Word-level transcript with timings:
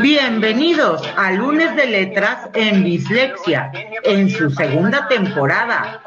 Bienvenidos 0.00 1.02
a 1.16 1.32
Lunes 1.32 1.74
de 1.76 1.86
Letras 1.86 2.48
en 2.54 2.84
Dislexia, 2.84 3.70
en 4.04 4.30
su 4.30 4.50
segunda 4.50 5.06
temporada. 5.08 6.00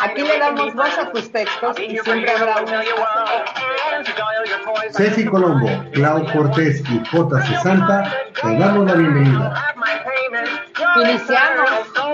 Aquí 0.00 0.22
le 0.22 0.38
damos 0.38 0.74
voz 0.74 0.98
a 0.98 1.10
tus 1.10 1.30
textos 1.30 1.78
y 1.78 1.98
siempre 1.98 2.32
habrá 2.32 2.62
una. 2.62 2.82
Ceci 4.96 5.24
Colombo, 5.26 5.68
Clau 5.92 6.24
Cortés 6.32 6.82
y 6.90 7.02
J. 7.10 7.62
Santa 7.62 8.12
te 8.40 8.56
damos 8.56 8.86
la 8.86 8.94
bienvenida. 8.94 9.74
Iniciamos. 10.96 11.70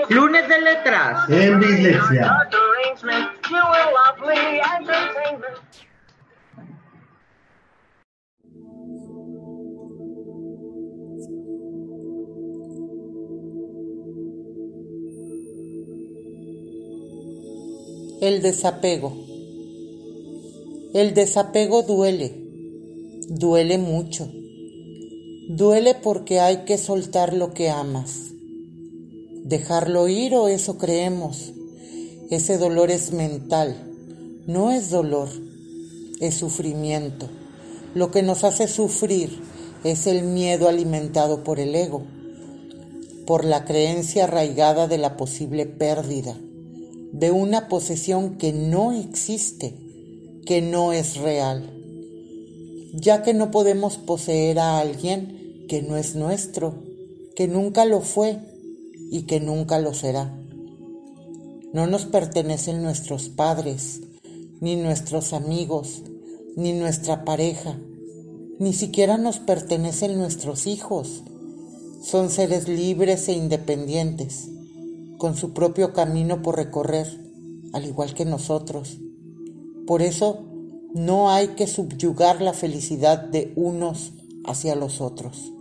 Lunes 0.09 0.47
de 0.47 0.61
Letras 0.61 1.29
en 1.29 1.59
Dislexia. 1.59 2.47
El 18.19 18.41
desapego. 18.41 19.13
El 20.95 21.13
desapego 21.13 21.83
duele, 21.83 22.33
duele 23.29 23.77
mucho. 23.77 24.27
Duele 25.49 25.93
porque 25.93 26.39
hay 26.39 26.65
que 26.65 26.79
soltar 26.79 27.35
lo 27.35 27.53
que 27.53 27.69
amas. 27.69 28.31
Dejarlo 29.43 30.07
ir 30.07 30.33
o 30.33 30.47
eso 30.47 30.79
creemos. 30.79 31.53
Ese 32.31 32.57
dolor 32.57 32.89
es 32.89 33.11
mental, 33.11 33.75
no 34.47 34.71
es 34.71 34.89
dolor, 34.89 35.29
es 36.19 36.33
sufrimiento. 36.33 37.29
Lo 37.93 38.09
que 38.09 38.23
nos 38.23 38.43
hace 38.43 38.67
sufrir 38.67 39.29
es 39.83 40.07
el 40.07 40.23
miedo 40.23 40.67
alimentado 40.67 41.43
por 41.43 41.59
el 41.59 41.75
ego, 41.75 42.01
por 43.27 43.45
la 43.45 43.63
creencia 43.63 44.23
arraigada 44.23 44.87
de 44.87 44.97
la 44.97 45.17
posible 45.17 45.67
pérdida 45.67 46.35
de 47.11 47.31
una 47.31 47.67
posesión 47.67 48.37
que 48.37 48.53
no 48.53 48.91
existe, 48.91 49.73
que 50.45 50.61
no 50.61 50.93
es 50.93 51.17
real, 51.17 51.73
ya 52.93 53.23
que 53.23 53.33
no 53.33 53.51
podemos 53.51 53.97
poseer 53.97 54.59
a 54.59 54.79
alguien 54.79 55.65
que 55.67 55.81
no 55.81 55.97
es 55.97 56.15
nuestro, 56.15 56.75
que 57.35 57.47
nunca 57.47 57.85
lo 57.85 58.01
fue 58.01 58.39
y 59.11 59.23
que 59.23 59.39
nunca 59.39 59.79
lo 59.79 59.93
será. 59.93 60.33
No 61.73 61.87
nos 61.87 62.05
pertenecen 62.05 62.81
nuestros 62.81 63.29
padres, 63.29 64.01
ni 64.61 64.75
nuestros 64.75 65.33
amigos, 65.33 66.03
ni 66.55 66.73
nuestra 66.73 67.23
pareja, 67.25 67.77
ni 68.59 68.73
siquiera 68.73 69.17
nos 69.17 69.39
pertenecen 69.39 70.17
nuestros 70.17 70.65
hijos. 70.65 71.23
Son 72.01 72.29
seres 72.29 72.67
libres 72.67 73.27
e 73.27 73.33
independientes 73.33 74.49
con 75.17 75.35
su 75.35 75.53
propio 75.53 75.93
camino 75.93 76.41
por 76.41 76.55
recorrer, 76.55 77.07
al 77.73 77.85
igual 77.85 78.13
que 78.13 78.25
nosotros. 78.25 78.99
Por 79.85 80.01
eso 80.01 80.45
no 80.93 81.29
hay 81.29 81.49
que 81.49 81.67
subyugar 81.67 82.41
la 82.41 82.53
felicidad 82.53 83.23
de 83.23 83.53
unos 83.55 84.13
hacia 84.45 84.75
los 84.75 85.01
otros. 85.01 85.51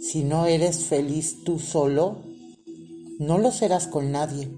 Si 0.00 0.22
no 0.24 0.46
eres 0.46 0.84
feliz 0.84 1.44
tú 1.44 1.58
solo, 1.58 2.18
no 3.18 3.38
lo 3.38 3.52
serás 3.52 3.86
con 3.86 4.12
nadie. 4.12 4.50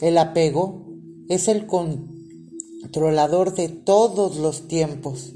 El 0.00 0.18
apego 0.18 0.86
es 1.28 1.48
el 1.48 1.66
controlador 1.66 3.54
de 3.54 3.68
todos 3.68 4.36
los 4.36 4.66
tiempos, 4.66 5.34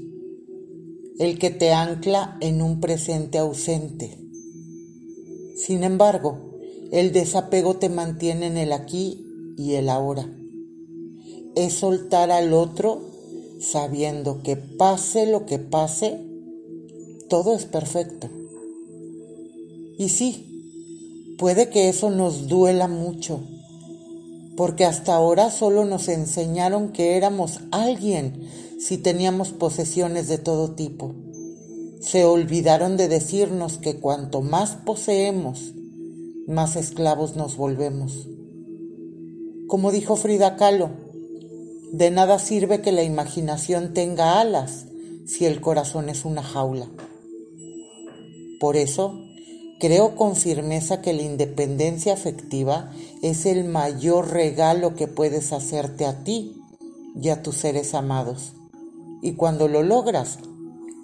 el 1.17 1.39
que 1.39 1.49
te 1.49 1.71
ancla 1.71 2.37
en 2.41 2.61
un 2.61 2.79
presente 2.79 3.37
ausente 3.37 4.28
sin 5.59 5.83
embargo, 5.83 6.37
el 6.91 7.11
desapego 7.11 7.75
te 7.75 7.89
mantiene 7.89 8.47
en 8.47 8.57
el 8.57 8.71
aquí 8.71 9.25
y 9.57 9.73
el 9.73 9.89
ahora. 9.89 10.29
Es 11.55 11.73
soltar 11.73 12.31
al 12.31 12.53
otro 12.53 13.01
sabiendo 13.59 14.41
que 14.41 14.55
pase 14.55 15.25
lo 15.25 15.45
que 15.45 15.59
pase, 15.59 16.17
todo 17.27 17.55
es 17.55 17.65
perfecto. 17.65 18.29
Y 19.97 20.07
sí, 20.07 21.35
puede 21.37 21.69
que 21.69 21.89
eso 21.89 22.09
nos 22.09 22.47
duela 22.47 22.87
mucho, 22.87 23.41
porque 24.55 24.85
hasta 24.85 25.13
ahora 25.13 25.51
solo 25.51 25.83
nos 25.83 26.07
enseñaron 26.07 26.93
que 26.93 27.17
éramos 27.17 27.59
alguien 27.71 28.47
si 28.79 28.97
teníamos 28.97 29.49
posesiones 29.49 30.29
de 30.29 30.37
todo 30.37 30.71
tipo 30.71 31.13
se 31.99 32.23
olvidaron 32.23 32.95
de 32.95 33.07
decirnos 33.07 33.77
que 33.77 33.99
cuanto 33.99 34.41
más 34.41 34.75
poseemos, 34.75 35.73
más 36.47 36.75
esclavos 36.75 37.35
nos 37.35 37.57
volvemos. 37.57 38.27
Como 39.67 39.91
dijo 39.91 40.15
Frida 40.15 40.55
Kahlo, 40.55 40.91
de 41.91 42.09
nada 42.09 42.39
sirve 42.39 42.81
que 42.81 42.91
la 42.91 43.03
imaginación 43.03 43.93
tenga 43.93 44.39
alas 44.39 44.85
si 45.25 45.45
el 45.45 45.59
corazón 45.59 46.09
es 46.09 46.23
una 46.23 46.41
jaula. 46.41 46.87
Por 48.59 48.77
eso, 48.77 49.25
creo 49.79 50.15
con 50.15 50.35
firmeza 50.35 51.01
que 51.01 51.13
la 51.13 51.21
independencia 51.21 52.13
afectiva 52.13 52.91
es 53.21 53.45
el 53.45 53.65
mayor 53.65 54.31
regalo 54.31 54.95
que 54.95 55.07
puedes 55.07 55.51
hacerte 55.53 56.05
a 56.05 56.23
ti 56.23 56.55
y 57.21 57.29
a 57.29 57.41
tus 57.41 57.55
seres 57.57 57.93
amados. 57.93 58.53
Y 59.21 59.33
cuando 59.33 59.67
lo 59.67 59.83
logras, 59.83 60.39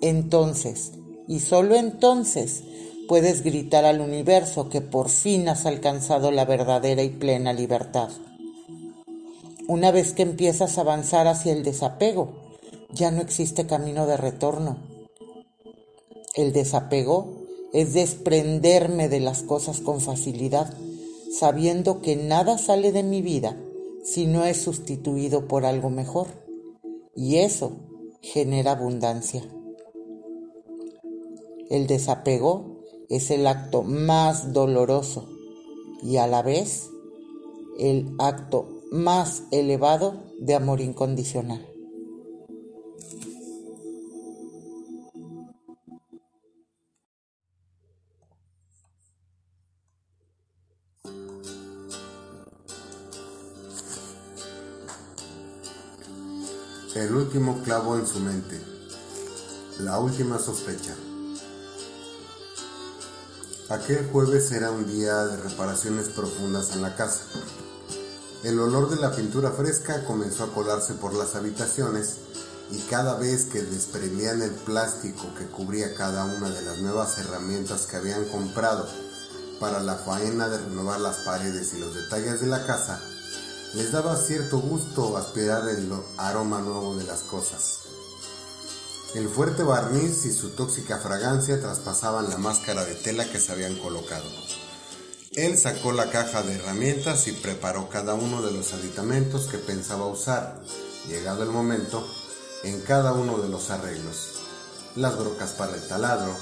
entonces, 0.01 0.93
y 1.27 1.39
solo 1.39 1.75
entonces, 1.75 2.63
puedes 3.07 3.43
gritar 3.43 3.85
al 3.85 4.01
universo 4.01 4.69
que 4.69 4.81
por 4.81 5.09
fin 5.09 5.47
has 5.49 5.65
alcanzado 5.65 6.31
la 6.31 6.45
verdadera 6.45 7.03
y 7.03 7.09
plena 7.09 7.53
libertad. 7.53 8.09
Una 9.67 9.91
vez 9.91 10.13
que 10.13 10.23
empiezas 10.23 10.77
a 10.77 10.81
avanzar 10.81 11.27
hacia 11.27 11.53
el 11.53 11.63
desapego, 11.63 12.29
ya 12.93 13.11
no 13.11 13.21
existe 13.21 13.65
camino 13.65 14.05
de 14.05 14.17
retorno. 14.17 14.77
El 16.35 16.53
desapego 16.53 17.45
es 17.73 17.93
desprenderme 17.93 19.09
de 19.09 19.19
las 19.19 19.43
cosas 19.43 19.81
con 19.81 20.01
facilidad, 20.01 20.73
sabiendo 21.31 22.01
que 22.01 22.15
nada 22.15 22.57
sale 22.57 22.91
de 22.91 23.03
mi 23.03 23.21
vida 23.21 23.57
si 24.03 24.27
no 24.27 24.45
es 24.45 24.61
sustituido 24.61 25.47
por 25.47 25.65
algo 25.65 25.89
mejor. 25.89 26.27
Y 27.15 27.37
eso 27.37 27.71
genera 28.21 28.71
abundancia. 28.71 29.43
El 31.69 31.87
desapego 31.87 32.83
es 33.09 33.31
el 33.31 33.47
acto 33.47 33.81
más 33.83 34.53
doloroso 34.53 35.27
y 36.03 36.17
a 36.17 36.27
la 36.27 36.41
vez 36.41 36.89
el 37.79 38.15
acto 38.19 38.83
más 38.91 39.43
elevado 39.51 40.23
de 40.39 40.55
amor 40.55 40.79
incondicional. 40.81 41.65
El 56.95 57.13
último 57.13 57.61
clavo 57.63 57.97
en 57.97 58.07
su 58.07 58.19
mente. 58.21 58.57
La 59.79 59.99
última 59.99 60.39
sospecha. 60.39 60.95
Aquel 63.67 64.07
jueves 64.11 64.51
era 64.51 64.69
un 64.69 64.85
día 64.85 65.25
de 65.25 65.37
reparaciones 65.37 66.09
profundas 66.09 66.73
en 66.73 66.83
la 66.83 66.95
casa. 66.95 67.21
El 68.43 68.59
olor 68.59 68.91
de 68.91 68.97
la 68.97 69.11
pintura 69.11 69.49
fresca 69.49 70.05
comenzó 70.05 70.43
a 70.43 70.53
colarse 70.53 70.93
por 70.93 71.15
las 71.15 71.33
habitaciones 71.33 72.17
y 72.69 72.77
cada 72.81 73.17
vez 73.17 73.45
que 73.45 73.63
desprendían 73.63 74.43
el 74.43 74.51
plástico 74.51 75.33
que 75.35 75.47
cubría 75.47 75.95
cada 75.95 76.25
una 76.25 76.51
de 76.51 76.61
las 76.61 76.77
nuevas 76.77 77.17
herramientas 77.17 77.87
que 77.87 77.95
habían 77.95 78.25
comprado 78.25 78.87
para 79.59 79.79
la 79.79 79.95
faena 79.95 80.47
de 80.47 80.59
renovar 80.59 80.99
las 80.99 81.17
paredes 81.25 81.73
y 81.73 81.79
los 81.79 81.95
detalles 81.95 82.41
de 82.41 82.47
la 82.47 82.67
casa, 82.67 83.01
les 83.73 83.91
daba 83.91 84.15
cierto 84.15 84.59
gusto 84.59 85.17
aspirar 85.17 85.67
el 85.69 85.91
aroma 86.17 86.61
nuevo 86.61 86.95
de 86.95 87.05
las 87.05 87.21
cosas. 87.21 87.84
El 89.15 89.29
fuerte 89.29 89.63
barniz 89.63 90.25
y 90.25 90.33
su 90.33 90.49
tóxica 90.49 90.97
fragancia 90.97 91.61
traspasaban 91.61 92.29
la 92.29 92.37
máscara 92.37 92.83
de 92.83 92.95
tela 92.95 93.23
que 93.23 93.39
se 93.39 93.53
habían 93.53 93.79
colocado. 93.79 94.25
Él 95.31 95.57
sacó 95.57 95.93
la 95.93 96.09
caja 96.09 96.43
de 96.43 96.55
herramientas 96.55 97.25
y 97.29 97.31
preparó 97.31 97.87
cada 97.87 98.13
uno 98.13 98.41
de 98.41 98.51
los 98.51 98.73
aditamentos 98.73 99.45
que 99.45 99.57
pensaba 99.57 100.05
usar, 100.05 100.61
llegado 101.07 101.43
el 101.43 101.49
momento, 101.49 102.05
en 102.65 102.81
cada 102.81 103.13
uno 103.13 103.37
de 103.37 103.47
los 103.47 103.69
arreglos. 103.69 104.41
Las 104.97 105.17
brocas 105.17 105.51
para 105.51 105.75
el 105.75 105.87
taladro, 105.87 106.35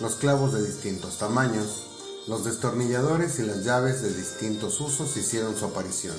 los 0.00 0.14
clavos 0.14 0.54
de 0.54 0.64
distintos 0.64 1.18
tamaños, 1.18 1.82
los 2.26 2.42
destornilladores 2.46 3.38
y 3.38 3.42
las 3.42 3.64
llaves 3.64 4.00
de 4.00 4.14
distintos 4.14 4.80
usos 4.80 5.14
hicieron 5.18 5.58
su 5.58 5.66
aparición. 5.66 6.16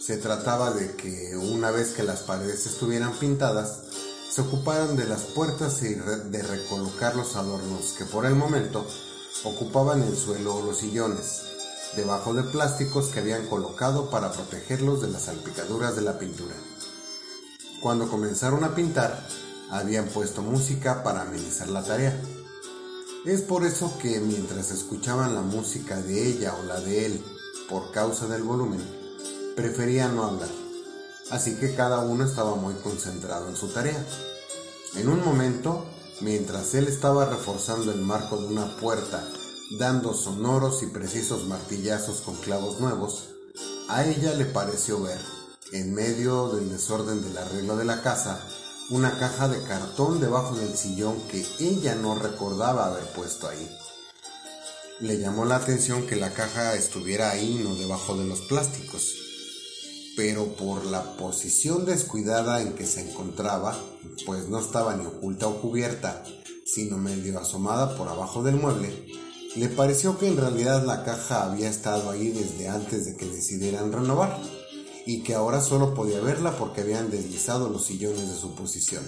Se 0.00 0.18
trataba 0.18 0.70
de 0.70 0.94
que 0.94 1.36
una 1.36 1.72
vez 1.72 1.94
que 1.94 2.04
las 2.04 2.20
paredes 2.20 2.64
estuvieran 2.66 3.12
pintadas, 3.14 3.80
se 4.30 4.42
ocuparan 4.42 4.96
de 4.96 5.06
las 5.06 5.22
puertas 5.22 5.82
y 5.82 5.94
de 5.94 6.42
recolocar 6.42 7.16
los 7.16 7.34
adornos 7.34 7.94
que 7.98 8.04
por 8.04 8.26
el 8.26 8.36
momento 8.36 8.86
ocupaban 9.42 10.02
el 10.02 10.16
suelo 10.16 10.56
o 10.56 10.62
los 10.64 10.78
sillones, 10.78 11.42
debajo 11.96 12.32
de 12.32 12.44
plásticos 12.44 13.08
que 13.08 13.20
habían 13.20 13.48
colocado 13.48 14.08
para 14.08 14.30
protegerlos 14.30 15.02
de 15.02 15.08
las 15.08 15.24
salpicaduras 15.24 15.96
de 15.96 16.02
la 16.02 16.16
pintura. 16.16 16.54
Cuando 17.82 18.08
comenzaron 18.08 18.62
a 18.62 18.74
pintar, 18.74 19.26
habían 19.70 20.06
puesto 20.06 20.42
música 20.42 21.02
para 21.02 21.22
amenizar 21.22 21.68
la 21.68 21.82
tarea. 21.82 22.16
Es 23.26 23.42
por 23.42 23.66
eso 23.66 23.98
que 23.98 24.20
mientras 24.20 24.70
escuchaban 24.70 25.34
la 25.34 25.42
música 25.42 26.00
de 26.00 26.28
ella 26.28 26.54
o 26.54 26.62
la 26.64 26.80
de 26.80 27.06
él, 27.06 27.24
por 27.68 27.90
causa 27.90 28.28
del 28.28 28.44
volumen, 28.44 28.80
preferían 29.56 30.14
no 30.14 30.24
hablar 30.24 30.69
así 31.30 31.54
que 31.54 31.74
cada 31.74 32.00
uno 32.00 32.24
estaba 32.24 32.54
muy 32.56 32.74
concentrado 32.74 33.48
en 33.48 33.56
su 33.56 33.68
tarea. 33.68 34.04
En 34.96 35.08
un 35.08 35.24
momento, 35.24 35.86
mientras 36.20 36.74
él 36.74 36.88
estaba 36.88 37.24
reforzando 37.24 37.92
el 37.92 38.00
marco 38.00 38.36
de 38.36 38.46
una 38.46 38.76
puerta, 38.76 39.26
dando 39.78 40.12
sonoros 40.14 40.82
y 40.82 40.86
precisos 40.86 41.46
martillazos 41.46 42.20
con 42.22 42.36
clavos 42.36 42.80
nuevos, 42.80 43.28
a 43.88 44.04
ella 44.04 44.34
le 44.34 44.44
pareció 44.44 45.00
ver, 45.00 45.20
en 45.72 45.94
medio 45.94 46.48
del 46.48 46.68
desorden 46.68 47.22
del 47.22 47.38
arreglo 47.38 47.76
de 47.76 47.84
la 47.84 48.02
casa, 48.02 48.44
una 48.90 49.16
caja 49.18 49.46
de 49.46 49.62
cartón 49.62 50.20
debajo 50.20 50.56
del 50.56 50.76
sillón 50.76 51.16
que 51.28 51.46
ella 51.60 51.94
no 51.94 52.16
recordaba 52.16 52.86
haber 52.86 53.04
puesto 53.12 53.48
ahí. 53.48 53.70
Le 54.98 55.18
llamó 55.18 55.44
la 55.44 55.56
atención 55.56 56.06
que 56.08 56.16
la 56.16 56.30
caja 56.30 56.74
estuviera 56.74 57.30
ahí, 57.30 57.60
no 57.62 57.76
debajo 57.76 58.16
de 58.16 58.24
los 58.24 58.40
plásticos 58.42 59.29
pero 60.16 60.54
por 60.56 60.84
la 60.86 61.16
posición 61.16 61.84
descuidada 61.84 62.62
en 62.62 62.74
que 62.74 62.86
se 62.86 63.08
encontraba, 63.08 63.76
pues 64.26 64.48
no 64.48 64.58
estaba 64.58 64.96
ni 64.96 65.06
oculta 65.06 65.46
o 65.48 65.60
cubierta, 65.60 66.22
sino 66.66 66.98
medio 66.98 67.38
asomada 67.38 67.96
por 67.96 68.08
abajo 68.08 68.42
del 68.42 68.56
mueble, 68.56 69.06
le 69.56 69.68
pareció 69.68 70.18
que 70.18 70.28
en 70.28 70.36
realidad 70.36 70.84
la 70.84 71.04
caja 71.04 71.44
había 71.44 71.68
estado 71.68 72.10
ahí 72.10 72.28
desde 72.28 72.68
antes 72.68 73.06
de 73.06 73.16
que 73.16 73.26
decidieran 73.26 73.92
renovar, 73.92 74.40
y 75.06 75.22
que 75.22 75.34
ahora 75.34 75.60
solo 75.60 75.94
podía 75.94 76.20
verla 76.20 76.56
porque 76.56 76.82
habían 76.82 77.10
deslizado 77.10 77.68
los 77.68 77.86
sillones 77.86 78.28
de 78.28 78.36
su 78.36 78.54
posición. 78.54 79.02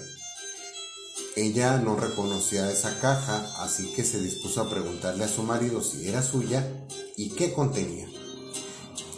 Ella 1.36 1.78
no 1.78 1.96
reconocía 1.96 2.70
esa 2.70 2.98
caja, 2.98 3.54
así 3.62 3.86
que 3.94 4.04
se 4.04 4.20
dispuso 4.20 4.60
a 4.60 4.68
preguntarle 4.68 5.24
a 5.24 5.28
su 5.28 5.42
marido 5.42 5.82
si 5.82 6.08
era 6.08 6.22
suya 6.22 6.86
y 7.16 7.30
qué 7.30 7.52
contenía. 7.52 8.11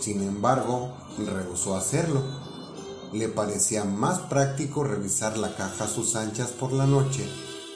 Sin 0.04 0.20
embargo, 0.20 0.92
rehusó 1.16 1.76
hacerlo. 1.76 2.20
Le 3.14 3.30
parecía 3.30 3.84
más 3.84 4.18
práctico 4.18 4.84
revisar 4.84 5.38
la 5.38 5.56
caja 5.56 5.84
a 5.84 5.88
sus 5.88 6.14
anchas 6.14 6.50
por 6.50 6.74
la 6.74 6.86
noche, 6.86 7.26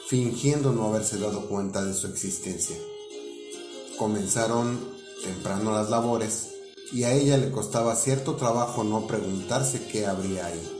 fingiendo 0.07 0.71
no 0.71 0.85
haberse 0.85 1.17
dado 1.17 1.47
cuenta 1.47 1.83
de 1.83 1.95
su 1.95 2.05
existencia. 2.05 2.75
Comenzaron 3.97 4.79
temprano 5.23 5.71
las 5.71 5.89
labores 5.89 6.49
y 6.91 7.05
a 7.05 7.13
ella 7.13 7.35
le 7.37 7.49
costaba 7.49 7.95
cierto 7.95 8.35
trabajo 8.35 8.83
no 8.83 9.07
preguntarse 9.07 9.87
qué 9.87 10.05
habría 10.05 10.45
ahí. 10.45 10.71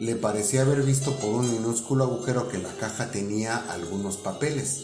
Le 0.00 0.16
parecía 0.16 0.62
haber 0.62 0.80
visto 0.80 1.12
por 1.16 1.28
un 1.28 1.50
minúsculo 1.50 2.04
agujero 2.04 2.48
que 2.48 2.56
la 2.56 2.74
caja 2.76 3.10
tenía 3.10 3.70
algunos 3.70 4.16
papeles. 4.16 4.80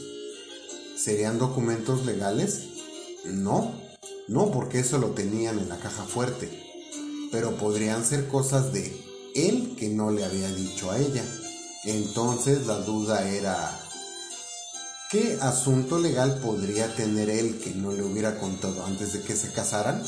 ¿Serían 0.95 1.39
documentos 1.39 2.05
legales? 2.05 2.69
No, 3.25 3.80
no 4.31 4.53
porque 4.53 4.79
eso 4.79 4.99
lo 4.99 5.09
tenían 5.09 5.59
en 5.59 5.69
la 5.69 5.81
caja 5.81 6.05
fuerte, 6.05 6.49
pero 7.33 7.57
podrían 7.57 8.05
ser 8.05 8.29
cosas 8.29 8.73
de 8.73 8.97
él 9.35 9.75
que 9.77 9.89
no 9.89 10.13
le 10.13 10.25
había 10.25 10.49
dicho 10.55 10.93
a 10.93 10.99
ella. 10.99 11.25
Entonces 11.83 12.65
la 12.69 12.77
duda 12.79 13.29
era, 13.29 13.77
¿qué 15.11 15.37
asunto 15.41 15.99
legal 15.99 16.39
podría 16.39 16.95
tener 16.95 17.29
él 17.29 17.59
que 17.59 17.71
no 17.71 17.91
le 17.91 18.05
hubiera 18.05 18.39
contado 18.39 18.85
antes 18.87 19.15
de 19.15 19.23
que 19.23 19.35
se 19.35 19.51
casaran? 19.51 20.01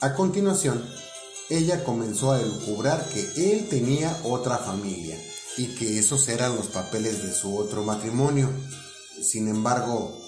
A 0.00 0.14
continuación, 0.14 0.82
ella 1.50 1.84
comenzó 1.84 2.32
a 2.32 2.40
elucubrar 2.40 3.06
que 3.10 3.52
él 3.52 3.68
tenía 3.68 4.18
otra 4.24 4.56
familia 4.56 5.18
y 5.58 5.66
que 5.74 5.98
esos 5.98 6.26
eran 6.28 6.56
los 6.56 6.68
papeles 6.68 7.22
de 7.22 7.34
su 7.34 7.54
otro 7.58 7.84
matrimonio. 7.84 8.48
Sin 9.20 9.46
embargo, 9.46 10.18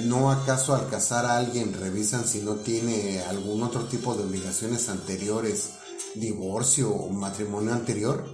¿No 0.00 0.30
acaso 0.30 0.74
al 0.74 0.90
casar 0.90 1.24
a 1.24 1.38
alguien 1.38 1.72
revisan 1.72 2.26
si 2.26 2.40
no 2.40 2.56
tiene 2.56 3.20
algún 3.20 3.62
otro 3.62 3.84
tipo 3.84 4.14
de 4.14 4.24
obligaciones 4.24 4.90
anteriores, 4.90 5.70
divorcio 6.14 6.90
o 6.90 7.08
matrimonio 7.08 7.72
anterior? 7.72 8.24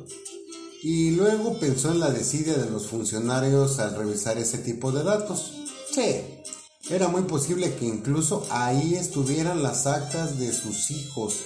Y 0.83 1.13
luego 1.13 1.59
pensó 1.59 1.93
en 1.93 2.01
la 2.01 2.11
desidia 2.11 2.55
de 2.55 2.69
los 2.69 2.89
funcionarios 2.89 3.79
al 3.79 3.97
revisar 3.97 4.39
ese 4.39 4.59
tipo 4.59 4.91
de 4.91 5.05
datos. 5.05 5.53
Sí, 5.95 6.43
era 6.91 7.07
muy 7.07 7.23
posible 7.23 7.77
que 7.77 7.85
incluso 7.87 8.45
ahí 8.51 8.97
estuvieran 8.97 9.63
las 9.63 9.87
actas 9.87 10.41
de 10.41 10.53
sus 10.53 10.91
hijos, 10.91 11.37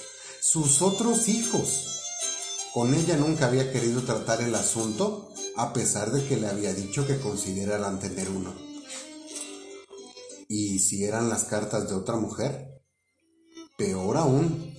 sus 0.41 0.81
otros 0.81 1.29
hijos. 1.29 2.01
Con 2.73 2.95
ella 2.95 3.17
nunca 3.17 3.47
había 3.47 3.71
querido 3.71 4.01
tratar 4.01 4.41
el 4.41 4.55
asunto, 4.55 5.31
a 5.57 5.75
pesar 5.75 6.11
de 6.11 6.25
que 6.27 6.39
le 6.39 6.49
había 6.49 6.73
dicho 6.73 7.07
que 7.07 7.21
consideraran 7.21 8.01
tener 8.01 8.31
uno. 8.31 8.70
¿Y 10.53 10.81
si 10.81 11.05
eran 11.05 11.29
las 11.29 11.45
cartas 11.45 11.89
de 11.89 11.95
otra 11.95 12.17
mujer? 12.17 12.83
Peor 13.79 14.17
aún, 14.17 14.75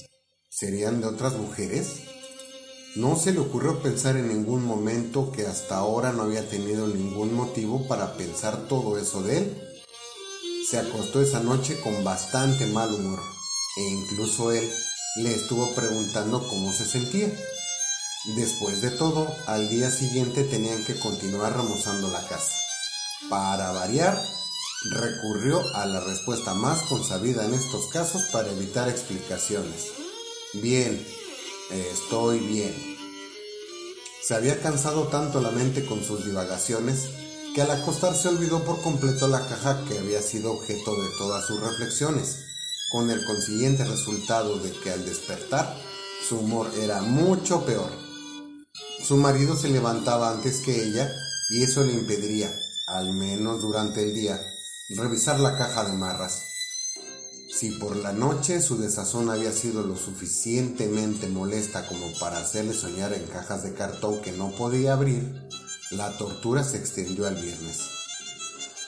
¿serían 0.49 0.99
de 0.99 1.07
otras 1.07 1.35
mujeres? 1.37 2.01
No 2.97 3.17
se 3.17 3.31
le 3.31 3.39
ocurrió 3.39 3.81
pensar 3.81 4.17
en 4.17 4.27
ningún 4.27 4.65
momento 4.65 5.31
que 5.31 5.47
hasta 5.47 5.77
ahora 5.77 6.11
no 6.11 6.23
había 6.23 6.49
tenido 6.49 6.87
ningún 6.87 7.33
motivo 7.33 7.87
para 7.87 8.17
pensar 8.17 8.67
todo 8.67 8.97
eso 8.97 9.23
de 9.23 9.37
él. 9.37 9.63
Se 10.69 10.77
acostó 10.77 11.21
esa 11.21 11.39
noche 11.39 11.79
con 11.79 12.03
bastante 12.03 12.65
mal 12.65 12.93
humor 12.93 13.21
e 13.77 13.81
incluso 13.81 14.51
él 14.51 14.69
le 15.23 15.33
estuvo 15.33 15.73
preguntando 15.73 16.45
cómo 16.49 16.73
se 16.73 16.85
sentía. 16.85 17.31
Después 18.35 18.81
de 18.81 18.91
todo, 18.91 19.33
al 19.47 19.69
día 19.69 19.89
siguiente 19.89 20.43
tenían 20.43 20.83
que 20.83 20.99
continuar 20.99 21.55
remozando 21.55 22.09
la 22.09 22.27
casa. 22.27 22.57
Para 23.29 23.71
variar, 23.71 24.21
recurrió 24.89 25.61
a 25.75 25.85
la 25.85 25.99
respuesta 25.99 26.53
más 26.53 26.81
consabida 26.83 27.45
en 27.45 27.53
estos 27.53 27.87
casos 27.87 28.23
para 28.31 28.51
evitar 28.51 28.89
explicaciones. 28.89 29.91
Bien, 30.53 31.05
estoy 31.69 32.39
bien. 32.39 32.73
Se 34.23 34.35
había 34.35 34.61
cansado 34.61 35.07
tanto 35.07 35.39
la 35.39 35.51
mente 35.51 35.85
con 35.85 36.03
sus 36.03 36.25
divagaciones 36.25 37.09
que 37.53 37.61
al 37.61 37.71
acostarse 37.71 38.29
olvidó 38.29 38.63
por 38.63 38.81
completo 38.81 39.27
la 39.27 39.45
caja 39.47 39.83
que 39.87 39.99
había 39.99 40.21
sido 40.21 40.53
objeto 40.53 41.01
de 41.01 41.09
todas 41.17 41.45
sus 41.45 41.59
reflexiones, 41.59 42.45
con 42.91 43.09
el 43.09 43.25
consiguiente 43.25 43.83
resultado 43.83 44.57
de 44.59 44.71
que 44.71 44.91
al 44.91 45.05
despertar 45.05 45.77
su 46.27 46.39
humor 46.39 46.71
era 46.81 47.01
mucho 47.01 47.65
peor. 47.65 47.89
Su 49.05 49.17
marido 49.17 49.55
se 49.57 49.69
levantaba 49.69 50.31
antes 50.31 50.57
que 50.59 50.83
ella 50.83 51.11
y 51.49 51.63
eso 51.63 51.83
le 51.83 51.93
impediría, 51.93 52.53
al 52.87 53.13
menos 53.13 53.61
durante 53.61 54.03
el 54.03 54.13
día, 54.13 54.39
revisar 54.95 55.39
la 55.39 55.57
caja 55.57 55.85
de 55.85 55.93
marras. 55.93 56.51
Si 57.49 57.71
por 57.71 57.95
la 57.95 58.11
noche 58.11 58.61
su 58.61 58.77
desazón 58.77 59.29
había 59.29 59.51
sido 59.51 59.83
lo 59.83 59.95
suficientemente 59.95 61.27
molesta 61.27 61.87
como 61.87 62.07
para 62.19 62.37
hacerle 62.37 62.73
soñar 62.73 63.13
en 63.13 63.25
cajas 63.27 63.63
de 63.63 63.73
cartón 63.73 64.21
que 64.21 64.31
no 64.31 64.51
podía 64.51 64.93
abrir, 64.93 65.47
la 65.91 66.17
tortura 66.17 66.63
se 66.63 66.77
extendió 66.77 67.27
al 67.27 67.35
viernes. 67.35 67.79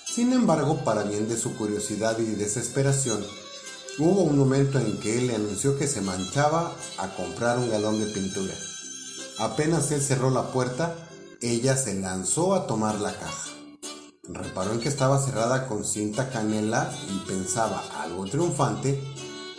Sin 0.05 0.33
embargo, 0.33 0.83
para 0.83 1.03
bien 1.03 1.27
de 1.27 1.37
su 1.37 1.55
curiosidad 1.55 2.17
y 2.19 2.25
desesperación, 2.35 3.23
hubo 3.99 4.23
un 4.23 4.37
momento 4.37 4.79
en 4.79 4.99
que 4.99 5.17
él 5.17 5.27
le 5.27 5.35
anunció 5.35 5.77
que 5.77 5.87
se 5.87 6.01
manchaba 6.01 6.75
a 6.97 7.15
comprar 7.15 7.59
un 7.59 7.69
galón 7.69 7.99
de 7.99 8.07
pintura. 8.07 8.53
Apenas 9.39 9.91
él 9.91 10.01
cerró 10.01 10.29
la 10.29 10.51
puerta, 10.51 10.95
ella 11.41 11.75
se 11.75 11.95
lanzó 11.95 12.55
a 12.55 12.67
tomar 12.67 12.99
la 12.99 13.13
caja. 13.13 13.49
Reparó 14.29 14.71
en 14.71 14.79
que 14.79 14.87
estaba 14.87 15.19
cerrada 15.19 15.67
con 15.67 15.83
cinta 15.83 16.29
canela 16.29 16.89
y 17.13 17.27
pensaba, 17.27 17.83
algo 17.99 18.23
triunfante, 18.25 19.03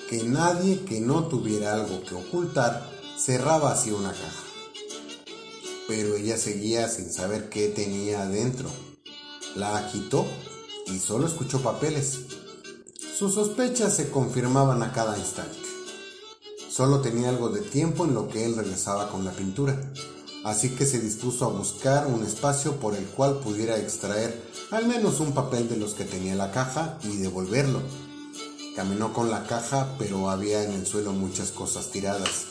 que 0.09 0.23
nadie 0.25 0.85
que 0.87 1.01
no 1.01 1.25
tuviera 1.25 1.75
algo 1.75 2.03
que 2.03 2.15
ocultar 2.15 2.91
cerraba 3.19 3.73
así 3.73 3.91
una 3.91 4.13
caja. 4.13 4.43
Pero 5.87 6.17
ella 6.17 6.39
seguía 6.39 6.89
sin 6.89 7.13
saber 7.13 7.51
qué 7.51 7.69
tenía 7.69 8.23
adentro. 8.23 8.71
La 9.55 9.77
agitó 9.77 10.25
y 10.87 10.99
solo 10.99 11.27
escuchó 11.27 11.61
papeles. 11.61 12.21
Sus 13.19 13.35
sospechas 13.35 13.95
se 13.95 14.11
confirmaban 14.11 14.83
a 14.83 14.93
cada 14.93 15.19
instante. 15.19 15.59
Solo 16.71 17.03
tenía 17.03 17.29
algo 17.29 17.51
de 17.51 17.61
tiempo 17.61 18.07
en 18.07 18.15
lo 18.15 18.31
que 18.31 18.47
él 18.47 18.57
regresaba 18.57 19.11
con 19.11 19.27
la 19.27 19.31
pintura 19.31 19.79
así 20.45 20.71
que 20.71 20.87
se 20.87 21.01
dispuso 21.01 21.47
a 21.47 21.49
buscar 21.49 22.07
un 22.07 22.25
espacio 22.25 22.77
por 22.77 22.95
el 22.95 23.07
cual 23.07 23.41
pudiera 23.41 23.79
extraer 23.79 24.41
al 24.71 24.87
menos 24.87 25.21
un 25.21 25.33
papel 25.33 25.69
de 25.69 25.77
los 25.77 25.95
que 25.95 26.05
tenía 26.05 26.35
la 26.35 26.53
caja 26.53 26.99
y 27.03 27.17
devolverlo. 27.17 27.81
Caminó 28.77 29.13
con 29.13 29.31
la 29.31 29.47
caja, 29.47 29.95
pero 29.99 30.31
había 30.31 30.63
en 30.63 30.73
el 30.73 30.87
suelo 30.87 31.13
muchas 31.13 31.51
cosas 31.51 31.91
tiradas, 31.91 32.47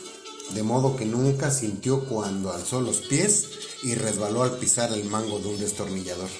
de 0.54 0.62
modo 0.62 0.96
que 0.96 1.04
nunca 1.04 1.50
sintió 1.50 2.04
cuando 2.06 2.52
alzó 2.52 2.80
los 2.80 2.98
pies 2.98 3.48
y 3.82 3.94
resbaló 3.94 4.42
al 4.42 4.56
pisar 4.58 4.92
el 4.92 5.04
mango 5.04 5.38
de 5.38 5.48
un 5.48 5.58
destornillador. 5.58 6.30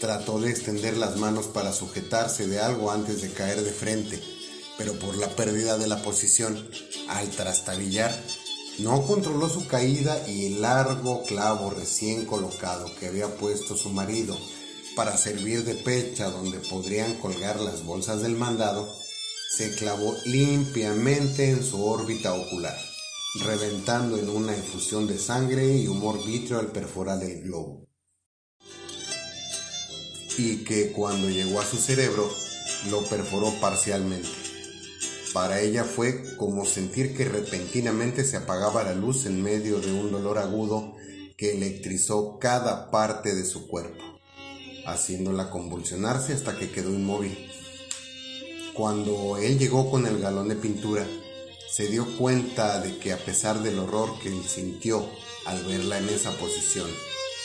Trató 0.00 0.40
de 0.40 0.50
extender 0.50 0.96
las 0.96 1.16
manos 1.18 1.46
para 1.46 1.72
sujetarse 1.72 2.48
de 2.48 2.60
algo 2.60 2.90
antes 2.90 3.22
de 3.22 3.30
caer 3.30 3.62
de 3.62 3.72
frente, 3.72 4.20
pero 4.76 4.94
por 4.94 5.16
la 5.16 5.28
pérdida 5.28 5.78
de 5.78 5.86
la 5.86 6.02
posición, 6.02 6.68
al 7.08 7.28
trastabillar, 7.30 8.12
no 8.78 9.06
controló 9.06 9.48
su 9.48 9.66
caída 9.66 10.28
y 10.28 10.46
el 10.46 10.62
largo 10.62 11.22
clavo 11.24 11.70
recién 11.70 12.26
colocado 12.26 12.90
que 12.98 13.06
había 13.06 13.36
puesto 13.36 13.76
su 13.76 13.90
marido 13.90 14.36
para 14.96 15.16
servir 15.16 15.64
de 15.64 15.74
pecha 15.74 16.30
donde 16.30 16.58
podrían 16.58 17.14
colgar 17.14 17.60
las 17.60 17.84
bolsas 17.84 18.22
del 18.22 18.36
mandado, 18.36 18.88
se 19.56 19.74
clavó 19.76 20.14
limpiamente 20.24 21.50
en 21.50 21.64
su 21.64 21.84
órbita 21.84 22.34
ocular, 22.34 22.76
reventando 23.44 24.18
en 24.18 24.28
una 24.28 24.54
efusión 24.54 25.06
de 25.06 25.18
sangre 25.18 25.76
y 25.76 25.86
humor 25.86 26.24
vítreo 26.24 26.58
al 26.58 26.68
perforar 26.68 27.22
el 27.22 27.42
globo. 27.42 27.86
Y 30.36 30.64
que 30.64 30.90
cuando 30.90 31.28
llegó 31.28 31.60
a 31.60 31.66
su 31.66 31.76
cerebro, 31.76 32.28
lo 32.90 33.04
perforó 33.04 33.52
parcialmente. 33.60 34.43
Para 35.34 35.60
ella 35.60 35.84
fue 35.84 36.36
como 36.38 36.64
sentir 36.64 37.14
que 37.14 37.26
repentinamente 37.26 38.24
se 38.24 38.38
apagaba 38.38 38.84
la 38.84 38.94
luz 38.94 39.26
en 39.26 39.42
medio 39.42 39.80
de 39.80 39.92
un 39.92 40.10
dolor 40.10 40.38
agudo 40.38 40.94
que 41.36 41.56
electrizó 41.56 42.38
cada 42.38 42.90
parte 42.90 43.34
de 43.34 43.44
su 43.44 43.66
cuerpo 43.66 44.14
haciéndola 44.86 45.50
convulsionarse 45.50 46.32
hasta 46.32 46.56
que 46.56 46.70
quedó 46.70 46.90
inmóvil. 46.90 47.36
Cuando 48.74 49.36
él 49.36 49.58
llegó 49.58 49.90
con 49.90 50.06
el 50.06 50.20
galón 50.20 50.48
de 50.48 50.56
pintura, 50.56 51.06
se 51.70 51.88
dio 51.88 52.06
cuenta 52.16 52.80
de 52.80 52.98
que 52.98 53.12
a 53.12 53.18
pesar 53.18 53.62
del 53.62 53.78
horror 53.78 54.18
que 54.20 54.30
sintió 54.46 55.04
al 55.46 55.64
verla 55.64 55.98
en 55.98 56.08
esa 56.08 56.30
posición, 56.38 56.88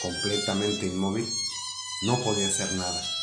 completamente 0.02 0.86
inmóvil, 0.86 1.26
no 2.06 2.16
podía 2.22 2.46
hacer 2.46 2.72
nada. 2.74 3.19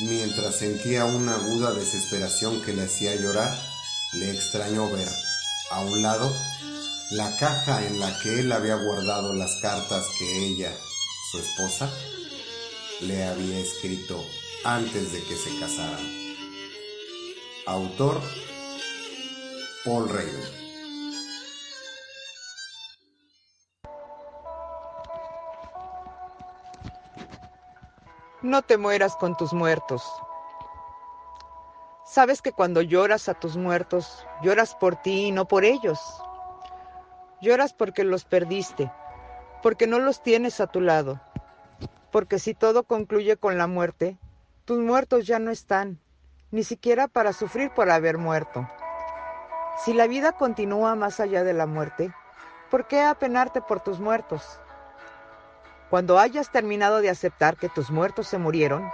Mientras 0.00 0.56
sentía 0.56 1.04
una 1.04 1.34
aguda 1.34 1.72
desesperación 1.72 2.62
que 2.62 2.72
le 2.72 2.82
hacía 2.82 3.16
llorar, 3.16 3.50
le 4.12 4.30
extrañó 4.30 4.88
ver, 4.90 5.08
a 5.72 5.80
un 5.80 6.02
lado, 6.02 6.32
la 7.10 7.36
caja 7.36 7.84
en 7.84 7.98
la 7.98 8.16
que 8.20 8.40
él 8.40 8.52
había 8.52 8.76
guardado 8.76 9.34
las 9.34 9.56
cartas 9.56 10.06
que 10.18 10.46
ella, 10.46 10.72
su 11.32 11.40
esposa, 11.40 11.90
le 13.00 13.24
había 13.24 13.58
escrito 13.58 14.24
antes 14.64 15.12
de 15.12 15.22
que 15.24 15.36
se 15.36 15.58
casaran. 15.58 16.28
Autor 17.66 18.20
Paul 19.84 20.08
Raven. 20.08 20.57
No 28.42 28.62
te 28.62 28.78
mueras 28.78 29.16
con 29.16 29.36
tus 29.36 29.52
muertos. 29.52 30.04
Sabes 32.04 32.40
que 32.40 32.52
cuando 32.52 32.82
lloras 32.82 33.28
a 33.28 33.34
tus 33.34 33.56
muertos, 33.56 34.26
lloras 34.42 34.74
por 34.74 34.96
ti 34.96 35.26
y 35.26 35.32
no 35.32 35.46
por 35.46 35.64
ellos. 35.64 36.00
Lloras 37.40 37.72
porque 37.72 38.04
los 38.04 38.24
perdiste, 38.24 38.90
porque 39.62 39.86
no 39.86 39.98
los 39.98 40.22
tienes 40.22 40.60
a 40.60 40.66
tu 40.66 40.80
lado 40.80 41.20
porque 42.10 42.38
si 42.38 42.54
todo 42.54 42.84
concluye 42.84 43.36
con 43.36 43.58
la 43.58 43.66
muerte, 43.66 44.18
tus 44.64 44.78
muertos 44.78 45.26
ya 45.26 45.38
no 45.38 45.50
están, 45.50 45.98
ni 46.50 46.64
siquiera 46.64 47.08
para 47.08 47.32
sufrir 47.32 47.70
por 47.70 47.90
haber 47.90 48.18
muerto. 48.18 48.68
Si 49.84 49.92
la 49.92 50.06
vida 50.06 50.32
continúa 50.32 50.94
más 50.94 51.20
allá 51.20 51.44
de 51.44 51.52
la 51.52 51.66
muerte, 51.66 52.12
¿por 52.70 52.86
qué 52.86 53.02
apenarte 53.02 53.60
por 53.60 53.80
tus 53.80 54.00
muertos? 54.00 54.60
Cuando 55.90 56.18
hayas 56.18 56.50
terminado 56.50 57.00
de 57.00 57.08
aceptar 57.08 57.56
que 57.56 57.70
tus 57.70 57.90
muertos 57.90 58.28
se 58.28 58.36
murieron, 58.36 58.90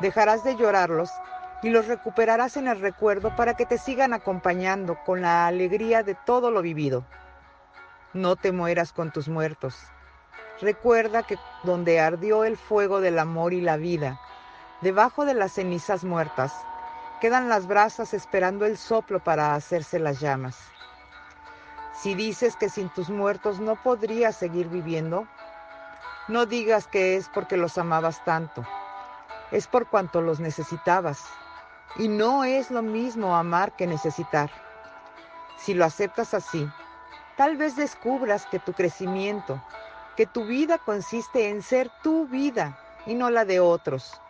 dejarás 0.00 0.42
de 0.42 0.56
llorarlos 0.56 1.10
y 1.62 1.68
los 1.68 1.86
recuperarás 1.86 2.56
en 2.56 2.66
el 2.68 2.80
recuerdo 2.80 3.36
para 3.36 3.54
que 3.54 3.66
te 3.66 3.76
sigan 3.76 4.14
acompañando 4.14 4.98
con 5.04 5.20
la 5.20 5.46
alegría 5.46 6.02
de 6.02 6.14
todo 6.14 6.50
lo 6.50 6.62
vivido. 6.62 7.04
No 8.14 8.36
te 8.36 8.52
mueras 8.52 8.92
con 8.92 9.10
tus 9.12 9.28
muertos. 9.28 9.76
Recuerda 10.60 11.24
que 11.24 11.36
donde 11.62 12.00
ardió 12.00 12.44
el 12.44 12.56
fuego 12.56 13.00
del 13.00 13.18
amor 13.18 13.52
y 13.52 13.60
la 13.60 13.76
vida, 13.76 14.18
debajo 14.80 15.24
de 15.26 15.34
las 15.34 15.52
cenizas 15.52 16.04
muertas, 16.04 16.54
quedan 17.20 17.48
las 17.48 17.66
brasas 17.66 18.14
esperando 18.14 18.64
el 18.64 18.78
soplo 18.78 19.22
para 19.22 19.54
hacerse 19.54 19.98
las 19.98 20.20
llamas. 20.20 20.58
Si 21.92 22.14
dices 22.14 22.56
que 22.56 22.68
sin 22.68 22.88
tus 22.88 23.10
muertos 23.10 23.60
no 23.60 23.76
podrías 23.82 24.36
seguir 24.36 24.68
viviendo, 24.68 25.26
no 26.28 26.46
digas 26.46 26.86
que 26.86 27.16
es 27.16 27.28
porque 27.28 27.56
los 27.56 27.76
amabas 27.76 28.24
tanto, 28.24 28.64
es 29.50 29.66
por 29.66 29.88
cuanto 29.88 30.22
los 30.22 30.40
necesitabas. 30.40 31.22
Y 31.96 32.08
no 32.08 32.44
es 32.44 32.70
lo 32.70 32.82
mismo 32.82 33.36
amar 33.36 33.76
que 33.76 33.86
necesitar. 33.86 34.50
Si 35.58 35.74
lo 35.74 35.84
aceptas 35.84 36.34
así, 36.34 36.68
tal 37.36 37.56
vez 37.56 37.76
descubras 37.76 38.46
que 38.46 38.58
tu 38.58 38.72
crecimiento, 38.72 39.62
que 40.16 40.26
tu 40.26 40.44
vida 40.46 40.78
consiste 40.78 41.50
en 41.50 41.62
ser 41.62 41.90
tu 42.02 42.26
vida 42.26 42.78
y 43.06 43.14
no 43.14 43.30
la 43.30 43.44
de 43.44 43.60
otros. 43.60 44.20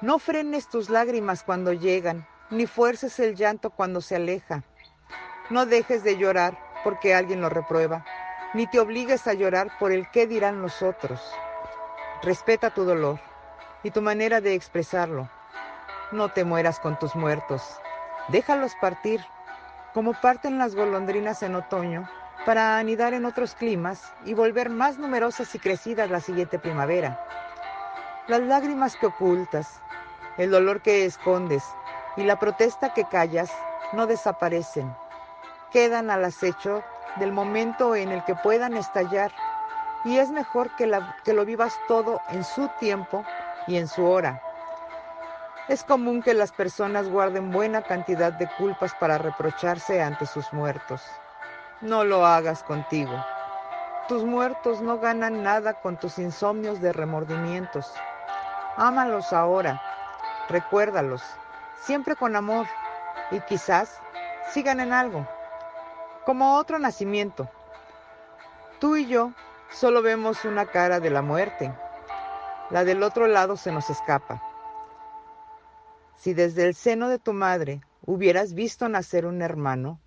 No 0.00 0.18
frenes 0.18 0.68
tus 0.68 0.88
lágrimas 0.88 1.42
cuando 1.44 1.72
llegan, 1.72 2.26
ni 2.48 2.66
fuerces 2.66 3.20
el 3.20 3.36
llanto 3.36 3.70
cuando 3.70 4.00
se 4.00 4.16
aleja. 4.16 4.64
No 5.50 5.66
dejes 5.66 6.02
de 6.02 6.16
llorar 6.16 6.58
porque 6.82 7.14
alguien 7.14 7.40
lo 7.40 7.50
reprueba, 7.50 8.04
ni 8.52 8.66
te 8.66 8.80
obligues 8.80 9.26
a 9.26 9.34
llorar 9.34 9.70
por 9.78 9.92
el 9.92 10.10
qué 10.10 10.26
dirán 10.26 10.60
los 10.60 10.82
otros. 10.82 11.20
Respeta 12.22 12.70
tu 12.70 12.84
dolor 12.84 13.20
y 13.82 13.90
tu 13.90 14.02
manera 14.02 14.40
de 14.40 14.54
expresarlo. 14.54 15.28
No 16.12 16.30
te 16.30 16.44
mueras 16.44 16.80
con 16.80 16.98
tus 16.98 17.14
muertos. 17.14 17.62
Déjalos 18.28 18.74
partir, 18.80 19.20
como 19.94 20.14
parten 20.20 20.58
las 20.58 20.74
golondrinas 20.74 21.42
en 21.42 21.54
otoño 21.54 22.08
para 22.44 22.78
anidar 22.78 23.14
en 23.14 23.24
otros 23.24 23.54
climas 23.54 24.12
y 24.24 24.34
volver 24.34 24.70
más 24.70 24.98
numerosas 24.98 25.54
y 25.54 25.58
crecidas 25.58 26.10
la 26.10 26.20
siguiente 26.20 26.58
primavera. 26.58 27.24
Las 28.26 28.40
lágrimas 28.40 28.96
que 28.96 29.06
ocultas, 29.06 29.80
el 30.38 30.50
dolor 30.50 30.82
que 30.82 31.04
escondes 31.04 31.62
y 32.16 32.24
la 32.24 32.38
protesta 32.38 32.92
que 32.94 33.04
callas 33.04 33.50
no 33.92 34.06
desaparecen, 34.06 34.92
quedan 35.70 36.10
al 36.10 36.24
acecho 36.24 36.82
del 37.16 37.32
momento 37.32 37.94
en 37.94 38.12
el 38.12 38.24
que 38.24 38.34
puedan 38.34 38.76
estallar 38.76 39.32
y 40.04 40.18
es 40.18 40.30
mejor 40.30 40.74
que, 40.76 40.90
que 41.24 41.32
lo 41.34 41.44
vivas 41.44 41.78
todo 41.88 42.20
en 42.30 42.44
su 42.44 42.68
tiempo 42.80 43.24
y 43.66 43.76
en 43.76 43.88
su 43.88 44.04
hora. 44.06 44.40
Es 45.68 45.84
común 45.84 46.22
que 46.22 46.34
las 46.34 46.52
personas 46.52 47.08
guarden 47.08 47.52
buena 47.52 47.82
cantidad 47.82 48.32
de 48.32 48.48
culpas 48.58 48.94
para 48.94 49.18
reprocharse 49.18 50.02
ante 50.02 50.26
sus 50.26 50.52
muertos. 50.52 51.02
No 51.80 52.04
lo 52.04 52.26
hagas 52.26 52.62
contigo. 52.64 53.12
Tus 54.08 54.24
muertos 54.24 54.80
no 54.80 54.98
ganan 54.98 55.42
nada 55.42 55.74
con 55.74 55.96
tus 55.96 56.18
insomnios 56.18 56.80
de 56.80 56.92
remordimientos. 56.92 57.92
Ámalos 58.76 59.32
ahora, 59.32 59.80
recuérdalos, 60.48 61.22
siempre 61.80 62.16
con 62.16 62.34
amor, 62.34 62.66
y 63.30 63.40
quizás 63.42 64.00
sigan 64.52 64.80
en 64.80 64.92
algo, 64.92 65.24
como 66.30 66.58
otro 66.58 66.78
nacimiento. 66.78 67.50
Tú 68.78 68.94
y 68.94 69.08
yo 69.08 69.32
solo 69.72 70.00
vemos 70.00 70.44
una 70.44 70.64
cara 70.66 71.00
de 71.00 71.10
la 71.10 71.22
muerte, 71.22 71.74
la 72.70 72.84
del 72.84 73.02
otro 73.02 73.26
lado 73.26 73.56
se 73.56 73.72
nos 73.72 73.90
escapa. 73.90 74.40
Si 76.14 76.32
desde 76.32 76.66
el 76.68 76.76
seno 76.76 77.08
de 77.08 77.18
tu 77.18 77.32
madre 77.32 77.80
hubieras 78.06 78.54
visto 78.54 78.88
nacer 78.88 79.26
un 79.26 79.42
hermano, 79.42 79.98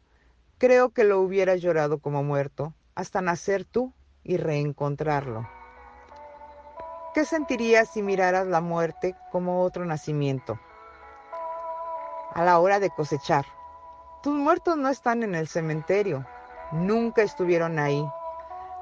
Creo 0.60 0.92
que 0.92 1.04
lo 1.04 1.20
hubieras 1.20 1.60
llorado 1.60 2.00
como 2.00 2.24
muerto 2.24 2.74
hasta 2.96 3.22
nacer 3.22 3.66
tú 3.66 3.92
y 4.24 4.38
reencontrarlo. 4.38 5.46
¿Qué 7.14 7.26
sentirías 7.26 7.90
si 7.90 8.02
miraras 8.02 8.48
la 8.48 8.62
muerte 8.62 9.14
como 9.30 9.62
otro 9.62 9.84
nacimiento? 9.84 10.58
A 12.34 12.46
la 12.46 12.60
hora 12.60 12.80
de 12.80 12.92
cosechar. 12.92 13.46
Tus 14.24 14.34
muertos 14.34 14.78
no 14.78 14.88
están 14.88 15.22
en 15.22 15.36
el 15.36 15.50
cementerio, 15.50 16.26
nunca 16.72 17.22
estuvieron 17.22 17.78
ahí, 17.78 18.04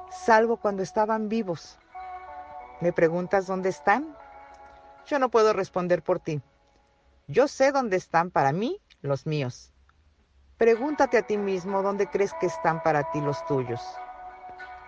salvo 0.08 0.56
cuando 0.56 0.84
estaban 0.84 1.28
vivos. 1.28 1.78
¿Me 2.80 2.92
preguntas 2.92 3.48
dónde 3.48 3.68
están? 3.68 4.16
Yo 5.06 5.18
no 5.18 5.30
puedo 5.30 5.52
responder 5.52 6.00
por 6.02 6.20
ti. 6.20 6.40
Yo 7.26 7.48
sé 7.48 7.72
dónde 7.72 7.96
están 7.96 8.30
para 8.30 8.52
mí 8.52 8.80
los 9.00 9.26
míos. 9.26 9.72
Pregúntate 10.58 11.18
a 11.18 11.26
ti 11.26 11.36
mismo 11.36 11.82
dónde 11.82 12.06
crees 12.06 12.32
que 12.34 12.46
están 12.46 12.80
para 12.82 13.10
ti 13.10 13.20
los 13.20 13.44
tuyos. 13.46 13.82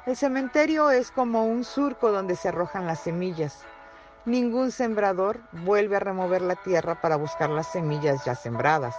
El 0.06 0.16
cementerio 0.16 0.92
es 0.92 1.10
como 1.10 1.46
un 1.46 1.64
surco 1.64 2.12
donde 2.12 2.36
se 2.36 2.48
arrojan 2.48 2.86
las 2.86 3.00
semillas, 3.00 3.64
Ningún 4.26 4.70
sembrador 4.70 5.40
vuelve 5.52 5.96
a 5.96 6.00
remover 6.00 6.40
la 6.40 6.56
tierra 6.56 6.98
para 7.02 7.16
buscar 7.16 7.50
las 7.50 7.70
semillas 7.70 8.24
ya 8.24 8.34
sembradas. 8.34 8.96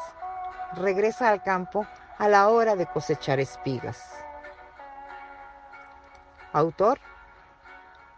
Regresa 0.74 1.30
al 1.30 1.44
campo 1.44 1.86
a 2.18 2.28
la 2.28 2.50
hora 2.50 2.76
de 2.76 2.88
cosechar 2.88 3.40
espigas. 3.40 4.00
Autor 6.54 7.00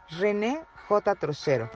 René 0.09 0.61
J. 0.87 1.15
Trocero. 1.15 1.69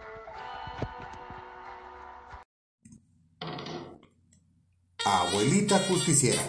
Abuelita 5.04 5.78
justiciera. 5.90 6.42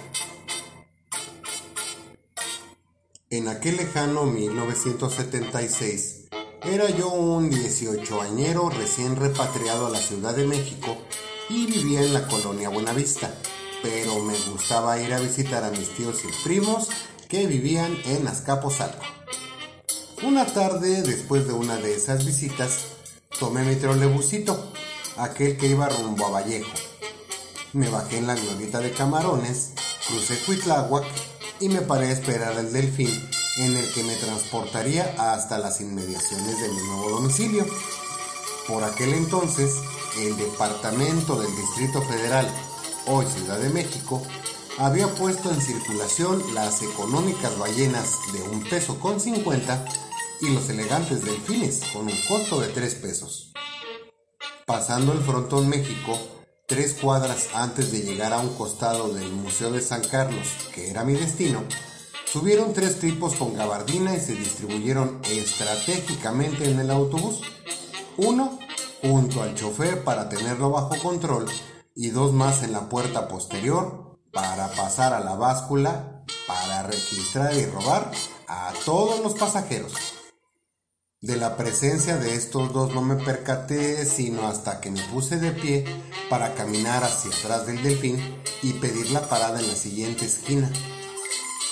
En 3.30 3.48
aquel 3.48 3.78
lejano 3.78 4.26
1976, 4.26 6.28
era 6.64 6.88
yo 6.90 7.08
un 7.08 7.50
18añero 7.50 8.70
recién 8.70 9.16
repatriado 9.16 9.86
a 9.86 9.90
la 9.90 9.98
Ciudad 9.98 10.36
de 10.36 10.46
México 10.46 10.96
y 11.48 11.66
vivía 11.66 12.02
en 12.02 12.12
la 12.12 12.28
colonia 12.28 12.68
Buenavista, 12.68 13.34
pero 13.82 14.20
me 14.20 14.38
gustaba 14.50 15.00
ir 15.00 15.12
a 15.12 15.20
visitar 15.20 15.64
a 15.64 15.70
mis 15.70 15.90
tíos 15.90 16.20
y 16.24 16.48
primos 16.48 16.88
que 17.28 17.46
vivían 17.46 17.96
en 18.04 18.26
Azcapotzalco. 18.28 19.04
Una 20.22 20.46
tarde, 20.46 21.02
después 21.02 21.46
de 21.46 21.52
una 21.52 21.76
de 21.76 21.96
esas 21.96 22.24
visitas, 22.24 22.78
tomé 23.38 23.64
mi 23.64 23.74
trolebusito, 23.74 24.72
aquel 25.16 25.56
que 25.56 25.66
iba 25.66 25.88
rumbo 25.88 26.26
a 26.26 26.30
Vallejo. 26.30 26.70
Me 27.72 27.88
bajé 27.88 28.18
en 28.18 28.28
la 28.28 28.36
glorieta 28.36 28.78
de 28.80 28.92
Camarones, 28.92 29.72
crucé 30.06 30.38
Cuitláhuac 30.46 31.04
y 31.58 31.68
me 31.68 31.80
paré 31.80 32.08
a 32.08 32.12
esperar 32.12 32.56
el 32.58 32.72
delfín 32.72 33.10
en 33.58 33.76
el 33.76 33.92
que 33.92 34.02
me 34.04 34.14
transportaría 34.16 35.14
hasta 35.18 35.58
las 35.58 35.80
inmediaciones 35.80 36.60
de 36.60 36.68
mi 36.68 36.82
nuevo 36.82 37.10
domicilio. 37.10 37.66
Por 38.68 38.84
aquel 38.84 39.14
entonces, 39.14 39.74
el 40.20 40.36
Departamento 40.36 41.40
del 41.40 41.54
Distrito 41.56 42.02
Federal, 42.02 42.48
hoy 43.06 43.26
Ciudad 43.26 43.58
de 43.58 43.70
México, 43.70 44.22
había 44.78 45.06
puesto 45.08 45.50
en 45.50 45.60
circulación 45.60 46.42
las 46.54 46.82
económicas 46.82 47.58
ballenas 47.58 48.18
de 48.32 48.42
un 48.42 48.62
peso 48.64 48.98
con 48.98 49.20
50 49.20 49.84
y 50.40 50.50
los 50.50 50.68
elegantes 50.68 51.24
delfines 51.24 51.82
con 51.92 52.06
un 52.06 52.16
costo 52.28 52.60
de 52.60 52.68
3 52.68 52.94
pesos. 52.96 53.52
Pasando 54.66 55.12
el 55.12 55.20
frontón 55.20 55.68
México, 55.68 56.18
tres 56.66 56.94
cuadras 56.94 57.48
antes 57.52 57.92
de 57.92 58.00
llegar 58.00 58.32
a 58.32 58.38
un 58.38 58.54
costado 58.54 59.12
del 59.12 59.30
Museo 59.32 59.70
de 59.72 59.80
San 59.80 60.02
Carlos, 60.04 60.48
que 60.74 60.90
era 60.90 61.04
mi 61.04 61.14
destino, 61.14 61.64
subieron 62.24 62.72
tres 62.72 62.98
tipos 62.98 63.34
con 63.34 63.54
gabardina 63.54 64.16
y 64.16 64.20
se 64.20 64.34
distribuyeron 64.34 65.20
estratégicamente 65.28 66.70
en 66.70 66.80
el 66.80 66.90
autobús. 66.90 67.42
Uno 68.16 68.58
junto 69.02 69.42
al 69.42 69.54
chofer 69.54 70.04
para 70.04 70.28
tenerlo 70.28 70.70
bajo 70.70 70.96
control 71.02 71.46
y 71.94 72.10
dos 72.10 72.32
más 72.32 72.62
en 72.62 72.72
la 72.72 72.88
puerta 72.88 73.28
posterior 73.28 74.18
para 74.32 74.68
pasar 74.72 75.12
a 75.12 75.20
la 75.20 75.34
báscula 75.34 76.24
para 76.46 76.82
registrar 76.84 77.54
y 77.54 77.66
robar 77.66 78.10
a 78.48 78.72
todos 78.84 79.20
los 79.20 79.34
pasajeros. 79.34 79.92
De 81.20 81.36
la 81.36 81.56
presencia 81.56 82.16
de 82.16 82.34
estos 82.34 82.72
dos 82.72 82.92
no 82.94 83.00
me 83.00 83.16
percaté 83.16 84.04
sino 84.06 84.48
hasta 84.48 84.80
que 84.80 84.90
me 84.90 85.00
puse 85.08 85.38
de 85.38 85.52
pie 85.52 85.84
para 86.28 86.54
caminar 86.54 87.04
hacia 87.04 87.30
atrás 87.30 87.66
del 87.66 87.82
delfín 87.82 88.18
y 88.62 88.72
pedir 88.74 89.10
la 89.10 89.28
parada 89.28 89.60
en 89.60 89.68
la 89.68 89.74
siguiente 89.74 90.24
esquina. 90.24 90.70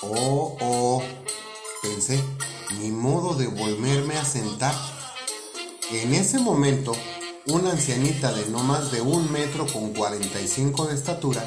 Oh, 0.02 0.56
oh, 0.60 1.02
pensé, 1.82 2.22
ni 2.78 2.90
modo 2.90 3.34
de 3.34 3.48
volverme 3.48 4.16
a 4.16 4.24
sentar. 4.24 4.74
En 5.90 6.14
ese 6.14 6.38
momento, 6.38 6.92
una 7.46 7.70
ancianita 7.70 8.32
de 8.32 8.46
no 8.46 8.58
más 8.60 8.90
de 8.92 9.00
un 9.00 9.30
metro 9.32 9.66
con 9.66 9.92
45 9.92 10.86
de 10.86 10.94
estatura 10.94 11.44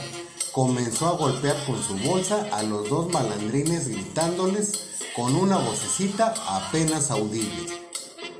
comenzó 0.51 1.07
a 1.07 1.17
golpear 1.17 1.65
con 1.65 1.81
su 1.81 1.95
bolsa 1.97 2.47
a 2.51 2.63
los 2.63 2.89
dos 2.89 3.11
malandrines 3.11 3.87
gritándoles 3.87 4.87
con 5.15 5.35
una 5.35 5.57
vocecita 5.57 6.33
apenas 6.47 7.11
audible. 7.11 7.83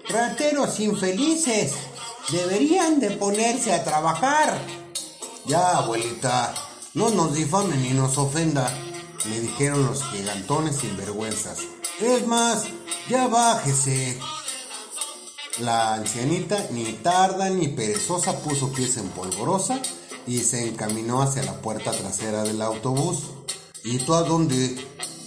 Rateros 0.10 0.80
infelices, 0.80 1.74
deberían 2.30 3.00
de 3.00 3.12
ponerse 3.12 3.74
a 3.74 3.84
trabajar. 3.84 4.60
Ya, 5.46 5.78
abuelita, 5.78 6.54
no 6.94 7.10
nos 7.10 7.34
difamen 7.34 7.82
ni 7.82 7.90
nos 7.90 8.18
ofenda, 8.18 8.72
le 9.26 9.42
dijeron 9.42 9.86
los 9.86 10.04
gigantones 10.04 10.78
sinvergüenzas. 10.78 11.60
Es 12.00 12.28
más, 12.28 12.66
ya 13.10 13.28
bájese. 13.28 14.20
La 15.64 15.94
ancianita 15.94 16.68
ni 16.72 16.84
tarda 16.92 17.50
ni 17.50 17.70
perezosa 17.70 18.38
puso 18.40 18.74
pies 18.74 18.98
en 18.98 19.08
polvorosa 19.08 19.80
y 20.28 20.40
se 20.40 20.68
encaminó 20.68 21.22
hacia 21.22 21.42
la 21.44 21.62
puerta 21.62 21.92
trasera 21.92 22.44
del 22.44 22.62
autobús. 22.62 23.30
¿Y 23.86 24.00
tú 24.00 24.14
a 24.14 24.24
dónde? 24.24 24.76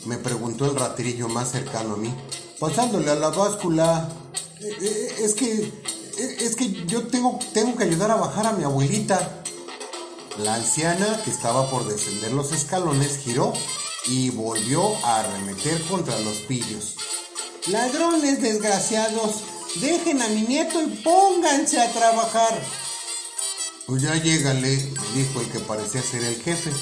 me 0.04 0.18
preguntó 0.18 0.66
el 0.66 0.76
raterillo 0.76 1.30
más 1.30 1.52
cercano 1.52 1.94
a 1.94 1.96
mí. 1.96 2.14
Pasándole 2.60 3.10
a 3.10 3.14
la 3.14 3.30
báscula. 3.30 4.10
Eh, 4.60 4.76
eh, 4.82 5.14
es 5.20 5.32
que. 5.32 5.52
Eh, 5.54 6.36
es 6.40 6.54
que 6.54 6.84
yo 6.84 7.06
tengo, 7.06 7.38
tengo 7.54 7.74
que 7.74 7.84
ayudar 7.84 8.10
a 8.10 8.16
bajar 8.16 8.46
a 8.46 8.52
mi 8.52 8.64
abuelita. 8.64 9.42
La 10.36 10.56
anciana, 10.56 11.22
que 11.24 11.30
estaba 11.30 11.70
por 11.70 11.88
descender 11.88 12.34
los 12.34 12.52
escalones, 12.52 13.16
giró 13.16 13.54
y 14.06 14.28
volvió 14.28 14.94
a 15.02 15.20
arremeter 15.20 15.80
contra 15.84 16.18
los 16.20 16.36
pillos. 16.40 16.96
Ladrones 17.68 18.42
desgraciados, 18.42 19.42
dejen 19.80 20.22
a 20.22 20.28
mi 20.28 20.42
nieto 20.42 20.82
y 20.82 20.86
pónganse 21.02 21.80
a 21.80 21.92
trabajar. 21.92 22.60
Pues 23.86 24.02
ya 24.02 24.14
llégale, 24.16 24.76
dijo 25.14 25.40
el 25.40 25.50
que 25.50 25.60
parecía 25.60 26.02
ser 26.02 26.24
el 26.24 26.42
jefe. 26.42 26.72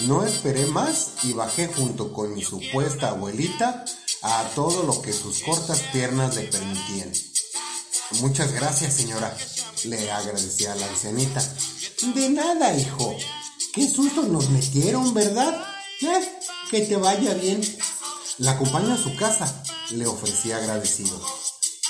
No 0.00 0.24
esperé 0.24 0.66
más 0.66 1.14
y 1.24 1.32
bajé 1.32 1.66
junto 1.66 2.12
con 2.12 2.34
mi 2.34 2.42
supuesta 2.42 3.10
abuelita 3.10 3.84
a 4.22 4.44
todo 4.54 4.84
lo 4.84 5.02
que 5.02 5.12
sus 5.12 5.42
cortas 5.42 5.80
piernas 5.92 6.36
le 6.36 6.42
permitían. 6.42 7.12
Muchas 8.20 8.52
gracias, 8.52 8.94
señora, 8.94 9.36
le 9.84 10.10
agradecía 10.10 10.72
a 10.72 10.76
la 10.76 10.86
ancianita. 10.86 11.42
De 12.14 12.30
nada, 12.30 12.74
hijo. 12.76 13.16
Qué 13.72 13.88
susto 13.88 14.22
nos 14.22 14.50
metieron, 14.50 15.14
¿verdad? 15.14 15.64
Eh, 16.02 16.38
que 16.70 16.82
te 16.82 16.96
vaya 16.96 17.34
bien. 17.34 17.60
La 18.38 18.52
acompaño 18.52 18.92
a 18.94 18.98
su 18.98 19.14
casa, 19.16 19.62
le 19.90 20.06
ofrecí 20.06 20.52
agradecido. 20.52 21.20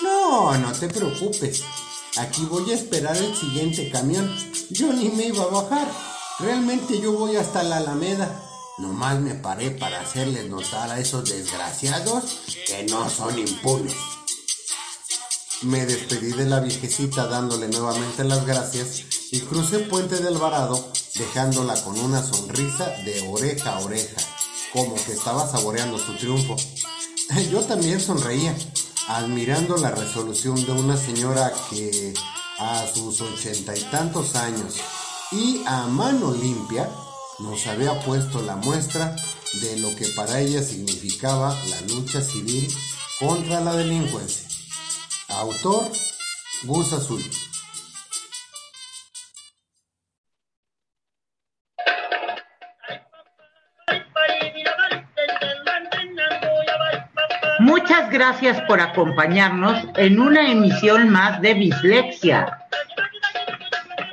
No, 0.00 0.56
no 0.56 0.72
te 0.72 0.88
preocupes. 0.88 1.62
Aquí 2.16 2.46
voy 2.46 2.70
a 2.70 2.74
esperar 2.74 3.16
el 3.16 3.36
siguiente 3.36 3.90
camión. 3.90 4.34
Yo 4.70 4.92
ni 4.92 5.10
me 5.10 5.26
iba 5.26 5.44
a 5.44 5.48
bajar. 5.48 5.86
Realmente 6.38 6.98
yo 6.98 7.12
voy 7.12 7.36
hasta 7.36 7.62
la 7.62 7.76
Alameda. 7.76 8.42
Nomás 8.78 9.20
me 9.20 9.34
paré 9.34 9.70
para 9.72 10.00
hacerles 10.00 10.48
notar 10.48 10.90
a 10.90 10.98
esos 10.98 11.28
desgraciados 11.28 12.24
que 12.66 12.84
no 12.84 13.10
son 13.10 13.38
impunes. 13.38 13.94
Me 15.62 15.84
despedí 15.84 16.32
de 16.32 16.46
la 16.46 16.60
viejecita 16.60 17.26
dándole 17.26 17.68
nuevamente 17.68 18.24
las 18.24 18.46
gracias 18.46 19.02
y 19.30 19.40
crucé 19.40 19.80
Puente 19.80 20.16
del 20.16 20.28
Alvarado 20.28 20.92
dejándola 21.14 21.74
con 21.84 21.98
una 22.00 22.22
sonrisa 22.22 22.86
de 23.04 23.28
oreja 23.28 23.76
a 23.76 23.80
oreja, 23.80 24.16
como 24.72 24.94
que 24.94 25.12
estaba 25.12 25.46
saboreando 25.46 25.98
su 25.98 26.14
triunfo. 26.16 26.56
Yo 27.50 27.60
también 27.60 28.00
sonreía, 28.00 28.56
admirando 29.08 29.76
la 29.76 29.90
resolución 29.90 30.54
de 30.64 30.72
una 30.72 30.96
señora 30.96 31.52
que 31.70 32.14
a 32.58 32.86
sus 32.86 33.20
ochenta 33.20 33.76
y 33.76 33.82
tantos 33.84 34.34
años 34.36 34.76
y 35.32 35.62
a 35.66 35.86
mano 35.86 36.32
limpia 36.32 36.88
nos 37.38 37.66
había 37.66 37.98
puesto 38.00 38.42
la 38.42 38.56
muestra 38.56 39.16
de 39.60 39.78
lo 39.78 39.94
que 39.96 40.06
para 40.08 40.40
ella 40.40 40.62
significaba 40.62 41.58
la 41.68 41.80
lucha 41.82 42.20
civil 42.20 42.72
contra 43.18 43.60
la 43.60 43.74
delincuencia. 43.74 44.48
Autor 45.28 45.90
Gus 46.64 46.92
Azul. 46.92 47.22
Muchas 57.72 58.10
gracias 58.10 58.60
por 58.68 58.82
acompañarnos 58.82 59.86
en 59.96 60.20
una 60.20 60.46
emisión 60.46 61.08
más 61.08 61.40
de 61.40 61.54
Bislexia. 61.54 62.58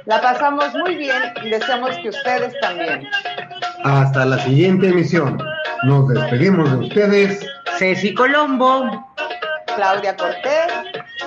La 0.06 0.22
pasamos 0.22 0.74
muy 0.76 0.96
bien 0.96 1.22
y 1.44 1.50
deseamos 1.50 1.94
que 1.98 2.08
ustedes 2.08 2.54
también. 2.62 3.06
Hasta 3.84 4.26
la 4.28 4.40
siguiente 4.40 4.88
emisión. 4.88 5.44
Nos 5.84 6.08
despedimos 6.08 6.72
de 6.72 6.78
ustedes. 6.88 7.46
Ceci 7.78 8.14
Colombo. 8.14 9.06
Claudia 9.76 10.16
Cortés. 10.16 10.72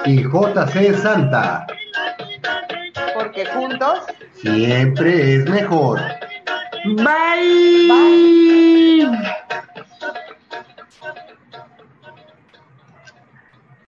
Y 0.07 0.23
JC 0.23 0.95
Santa. 1.03 1.67
Porque 3.13 3.45
juntos. 3.45 3.99
Siempre 4.41 5.35
es 5.37 5.51
mejor. 5.51 6.01
Bye. 6.97 7.89
Bye. 7.89 8.52